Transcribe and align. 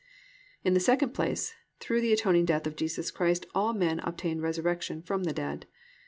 2. 0.63 0.69
In 0.69 0.73
the 0.73 0.79
second 0.79 1.11
place 1.13 1.53
through 1.79 2.01
the 2.01 2.11
atoning 2.11 2.43
death 2.43 2.65
of 2.65 2.75
Jesus 2.75 3.11
Christ 3.11 3.45
all 3.53 3.71
men 3.71 3.99
obtain 3.99 4.41
resurrection 4.41 5.03
from 5.03 5.25
the 5.25 5.31
dead. 5.33 5.67